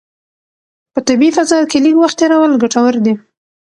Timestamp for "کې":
1.71-1.77